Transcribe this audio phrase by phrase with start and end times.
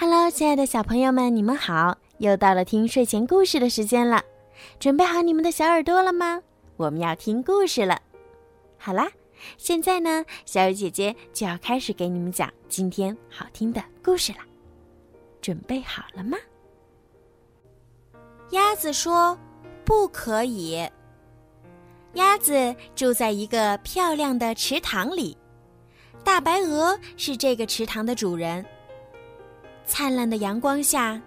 [0.00, 1.98] Hello，亲爱的小朋友们，你们好！
[2.16, 4.24] 又到了听睡前故事的时间了，
[4.78, 6.40] 准备好你们的小耳朵了吗？
[6.78, 8.00] 我们要听故事了。
[8.78, 9.10] 好啦，
[9.58, 14.38] 现在呢，小雨姐姐就要开始给你们讲今天好听的故事了。
[15.42, 16.38] 准备好了吗？
[18.52, 19.38] 鸭子说
[19.84, 20.88] ：“不可以。”
[22.14, 25.36] 鸭子住在一个漂亮的池塘里，
[26.24, 28.64] 大白鹅是这个池塘的主人。
[29.90, 31.20] 灿烂的阳光下，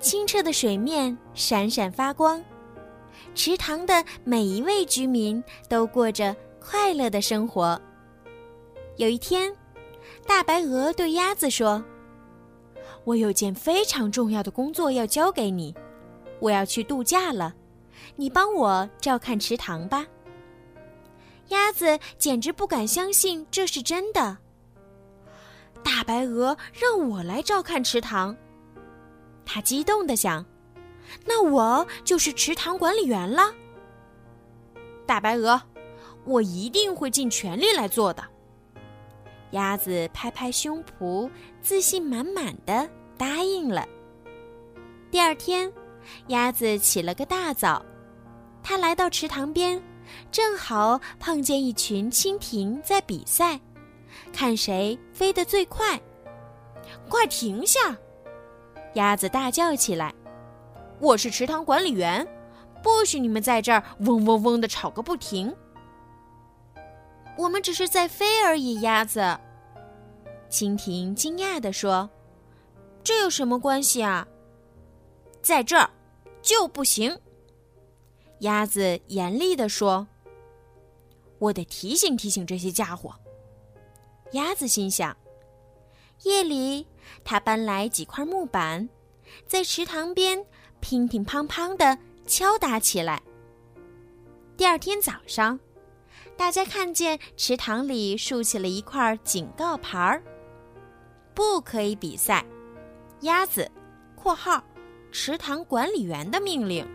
[0.00, 2.42] 清澈的水面闪闪发光，
[3.32, 7.80] 池塘的每一位居民都过着快乐的生活。
[8.96, 9.54] 有一天，
[10.26, 11.82] 大白鹅对鸭子说
[13.04, 15.72] ：“我有件非常重要的工作要交给你，
[16.40, 17.54] 我要去度假了，
[18.16, 20.04] 你帮我照看池塘吧。”
[21.50, 24.38] 鸭子简直不敢相信这是真的。
[25.82, 28.36] 大白鹅让我来照看池塘，
[29.44, 30.44] 他激动的想
[31.26, 33.52] ：“那我就是池塘管理员了。”
[35.06, 35.60] 大白鹅，
[36.24, 38.24] 我一定会尽全力来做的。
[39.50, 41.28] 鸭子拍拍胸脯，
[41.60, 43.86] 自信满满的答应了。
[45.10, 45.70] 第二天，
[46.28, 47.84] 鸭子起了个大早，
[48.62, 49.82] 它来到池塘边，
[50.30, 53.60] 正好碰见一群蜻蜓在比赛。
[54.32, 56.00] 看谁飞得最快！
[57.08, 57.96] 快停下！
[58.94, 60.14] 鸭子大叫起来
[61.00, 62.26] ：“我是池塘管理员，
[62.82, 65.54] 不许你们在这儿嗡嗡嗡的吵个不停。”
[67.38, 69.38] 我们只是在飞而已，鸭子。
[70.50, 72.08] 蜻蜓惊讶地说
[73.02, 74.28] ：“这有什么关系啊？”
[75.40, 75.88] 在这儿
[76.42, 77.18] 就不行。
[78.40, 80.06] 鸭子严厉地说
[81.38, 83.14] ：“我得提醒提醒这些家伙。”
[84.32, 85.14] 鸭子心想：
[86.22, 86.86] 夜里，
[87.22, 88.88] 他搬来几块木板，
[89.46, 90.44] 在池塘边
[90.80, 93.22] 乒乒乓乓的敲打起来。
[94.56, 95.60] 第二天早上，
[96.34, 100.22] 大家看见池塘里竖起了一块警告牌儿
[101.34, 102.44] ：“不可以比赛。”
[103.20, 103.70] 鸭子
[104.16, 104.64] （括号
[105.10, 106.86] 池塘管理员的命令）。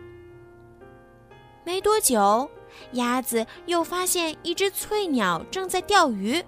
[1.63, 2.50] 没多久，
[2.94, 6.44] 鸭子又发现一只翠鸟正在钓鱼。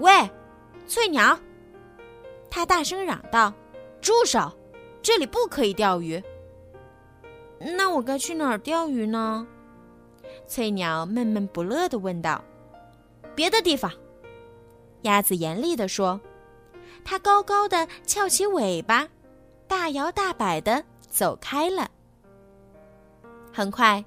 [0.00, 0.10] 喂，
[0.86, 1.38] 翠鸟！
[2.50, 3.52] 他大声嚷道
[4.00, 4.50] ：“住手！
[5.02, 6.22] 这里不可以钓鱼。”
[7.76, 9.46] 那我该去哪儿钓鱼呢？
[10.46, 12.42] 翠鸟闷闷不乐地问道。
[13.36, 13.92] “别的地方。”
[15.02, 16.20] 鸭子严厉地说。
[17.04, 19.08] 它高高的翘起尾巴，
[19.66, 21.88] 大摇大摆地走开了。
[23.52, 24.04] 很快。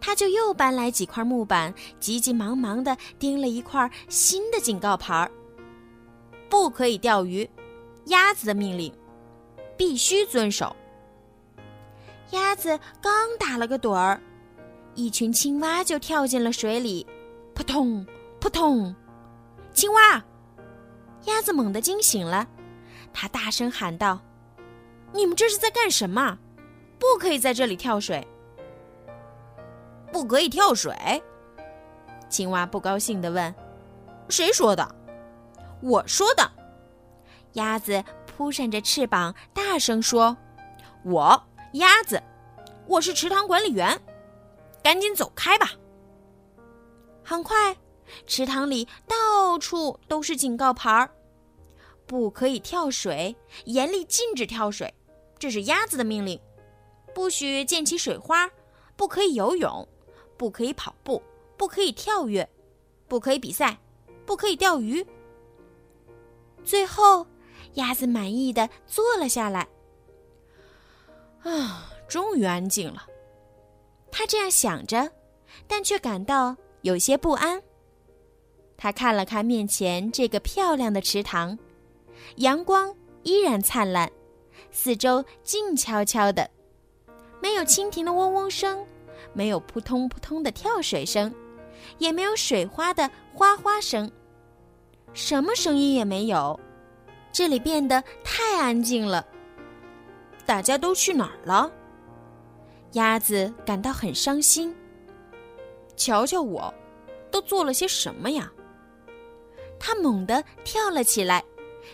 [0.00, 5.30] 他就又搬来几块木板，急急忙忙地钉了一块新的警告牌儿
[6.48, 7.48] ：“不可以钓鱼，
[8.06, 8.92] 鸭子的命令，
[9.76, 10.74] 必须遵守。”
[12.30, 14.20] 鸭子刚打了个盹儿，
[14.94, 17.06] 一群青蛙就跳进了水里，
[17.54, 18.04] 扑通
[18.40, 18.94] 扑通。
[19.72, 20.24] 青蛙，
[21.24, 22.46] 鸭子猛地惊醒了，
[23.12, 24.20] 它大声喊道
[25.12, 26.38] ：“你们这是在干什么？
[26.98, 28.26] 不可以在这里跳水！”
[30.14, 30.94] 不可以跳水，
[32.28, 33.52] 青蛙不高兴地问
[34.30, 34.94] ：“谁说的
[35.82, 36.48] ？”“我说的。”
[37.54, 40.36] 鸭子扑扇着翅膀，大声说
[41.04, 41.42] ：“我
[41.72, 42.22] 鸭子，
[42.86, 44.00] 我是池塘管理员，
[44.84, 45.72] 赶紧走开吧！”
[47.24, 47.76] 很快，
[48.24, 51.10] 池塘里到处都是警告牌儿
[52.06, 54.94] ：“不可以跳水，严厉禁止跳水，
[55.40, 56.38] 这是鸭子的命令；
[57.12, 58.48] 不许溅起水花，
[58.94, 59.84] 不可以游泳。”
[60.44, 61.22] 不可以跑步，
[61.56, 62.46] 不可以跳跃，
[63.08, 63.78] 不可以比赛，
[64.26, 65.02] 不可以钓鱼。
[66.62, 67.26] 最后，
[67.76, 69.66] 鸭子满意的坐了下来。
[71.44, 73.06] 啊，终于安静了。
[74.12, 75.10] 他这样想着，
[75.66, 77.62] 但却感到有些不安。
[78.76, 81.58] 他看了看面前这个漂亮的池塘，
[82.36, 84.12] 阳光依然灿烂，
[84.70, 86.50] 四周静悄悄的，
[87.40, 88.86] 没有蜻蜓的嗡嗡声。
[89.32, 91.34] 没有扑通扑通的跳水声，
[91.98, 94.10] 也没有水花的哗哗声，
[95.12, 96.58] 什么声音也没有。
[97.32, 99.26] 这里变得太安静了。
[100.46, 101.70] 大家都去哪儿了？
[102.92, 104.74] 鸭子感到很伤心。
[105.96, 106.72] 瞧瞧我，
[107.30, 108.52] 都做了些什么呀？
[109.80, 111.42] 它猛地跳了起来，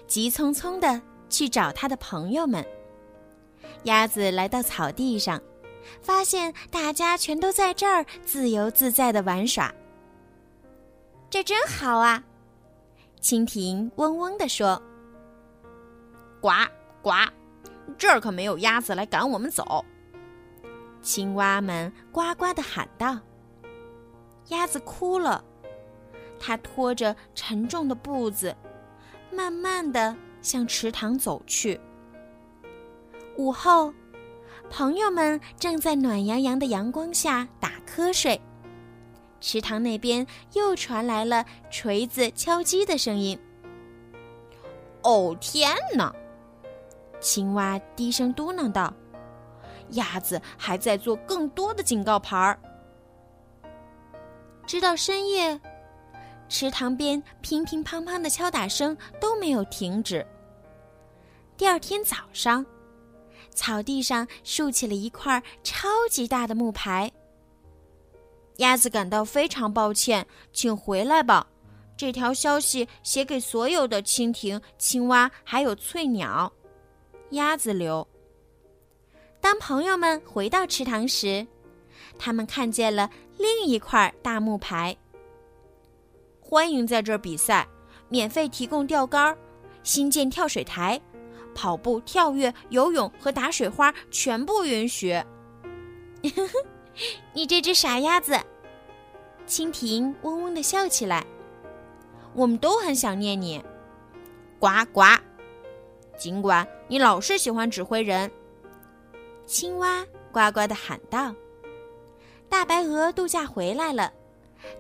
[0.07, 2.65] 急匆匆的去找它的朋友们。
[3.85, 5.41] 鸭子来到草地上。
[6.01, 9.73] 发现大家全都在这儿自由自在的玩耍，
[11.29, 12.23] 这真好啊！
[13.21, 14.81] 蜻蜓嗡嗡地说
[16.41, 16.49] ：“呱
[17.03, 17.11] 呱，
[17.99, 19.85] 这儿可没有鸭子来赶我们走。
[21.03, 23.19] 青蛙们呱呱地喊道。
[24.49, 25.45] 鸭子哭了，
[26.39, 28.57] 它拖着沉重的步子，
[29.31, 31.81] 慢慢地向池塘走去。
[33.37, 33.93] 午后，
[34.71, 38.41] 朋友们正在暖洋洋的阳光下打瞌睡，
[39.41, 43.39] 池塘那边又传来了锤子敲击的声音。
[45.03, 46.15] 哦天哪！
[47.19, 48.95] 青蛙低声嘟囔道
[49.91, 52.59] ：“鸭子还在做更多的警告牌儿。”
[54.67, 55.61] 直到深夜，
[56.49, 60.25] 池塘边乒乒乓乓的敲打声都没有停止。
[61.57, 62.65] 第二天早上，
[63.61, 67.13] 草地上竖起了一块超级大的木牌。
[68.57, 71.47] 鸭子感到非常抱歉，请回来吧。
[71.95, 76.51] 这条消息写给所有的蜻蜓、青蛙还有翠鸟。
[77.33, 78.07] 鸭子留。
[79.43, 81.47] 当朋友们回到池塘时，
[82.19, 84.97] 他们看见了另一块大木牌。
[86.41, 87.69] 欢迎在这儿比赛，
[88.09, 89.37] 免费提供钓竿，
[89.83, 90.99] 新建跳水台，
[91.61, 95.23] 跑步、跳跃、游泳和打水花全部允许。
[97.35, 98.33] 你这只傻鸭子！
[99.47, 101.23] 蜻蜓嗡嗡的笑起来。
[102.33, 103.63] 我们都很想念你，
[104.59, 105.03] 呱呱。
[106.17, 108.31] 尽管你老是喜欢指挥人，
[109.45, 110.03] 青蛙
[110.33, 111.35] 呱呱的喊道。
[112.49, 114.11] 大白鹅度假回来了，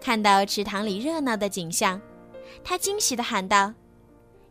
[0.00, 2.00] 看到池塘里热闹的景象，
[2.65, 3.75] 它惊喜的喊道：“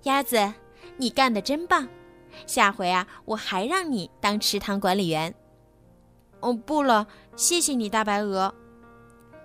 [0.04, 0.54] 鸭子，
[0.96, 1.90] 你干的真棒！
[2.46, 5.34] 下回啊，我还让你当池塘管理员。”
[6.42, 7.06] 哦，不了，
[7.36, 8.54] 谢谢你，大白鹅。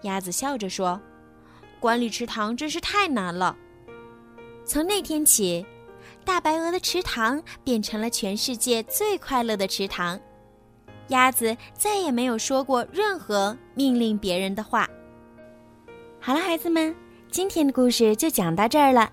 [0.02, 1.00] 鸭子笑着说。
[1.81, 3.54] 管理池塘真是太难了。
[4.64, 5.66] 从那天起，
[6.25, 10.19] 大白鹅的池塘变成了全世界最快乐的池塘。
[11.08, 14.88] 鸭子再也没有说过任何命令别人的话。
[16.19, 16.96] 好了，孩子们，
[17.30, 19.12] 今天的故事就讲到这儿了。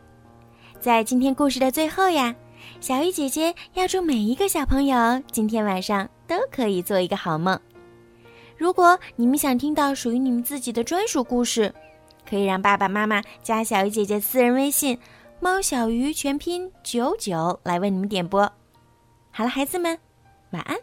[0.79, 2.33] 在今天故事的最后呀，
[2.81, 7.57] 小鱼姐姐要祝每一个小朋友今天晚上都可以做一个好梦。
[8.57, 11.71] 如果你们想听到属于你们自己的专属故事，
[12.27, 14.97] 可以让爸爸妈妈加小鱼姐姐私人微信
[15.39, 18.51] “猫小鱼”全拼九九来为你们点播。
[19.29, 19.95] 好了，孩子们，
[20.49, 20.75] 晚安。